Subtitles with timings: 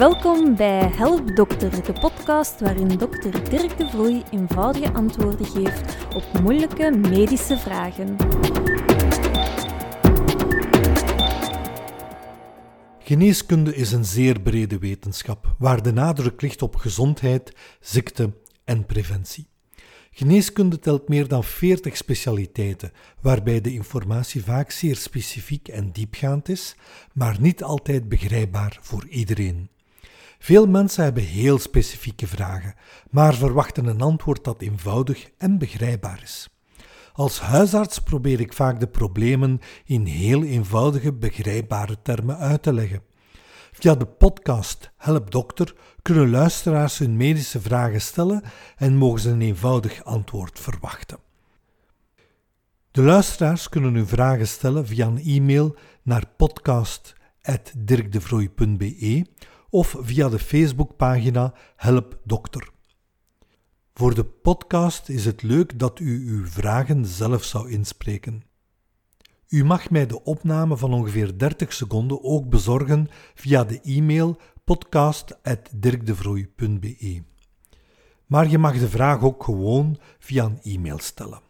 [0.00, 6.40] Welkom bij Help Dokter, de podcast waarin dokter Dirk de Vloei eenvoudige antwoorden geeft op
[6.42, 8.16] moeilijke medische vragen.
[12.98, 18.32] Geneeskunde is een zeer brede wetenschap, waar de nadruk ligt op gezondheid, ziekte
[18.64, 19.48] en preventie.
[20.10, 26.76] Geneeskunde telt meer dan 40 specialiteiten, waarbij de informatie vaak zeer specifiek en diepgaand is,
[27.12, 29.68] maar niet altijd begrijpbaar voor iedereen.
[30.42, 32.74] Veel mensen hebben heel specifieke vragen,
[33.10, 36.48] maar verwachten een antwoord dat eenvoudig en begrijpbaar is.
[37.12, 43.02] Als huisarts probeer ik vaak de problemen in heel eenvoudige, begrijpbare termen uit te leggen.
[43.72, 48.42] Via de podcast Help Dokter kunnen luisteraars hun medische vragen stellen
[48.76, 51.18] en mogen ze een eenvoudig antwoord verwachten.
[52.90, 59.24] De luisteraars kunnen hun vragen stellen via een e-mail naar podcast.dirkdevroei.be
[59.70, 62.70] of via de Facebookpagina Help Dokter.
[63.94, 68.42] Voor de podcast is het leuk dat u uw vragen zelf zou inspreken.
[69.48, 77.22] U mag mij de opname van ongeveer 30 seconden ook bezorgen via de e-mail podcast.dirkdevroei.be.
[78.26, 81.40] Maar je mag de vraag ook gewoon via een e-mail stellen.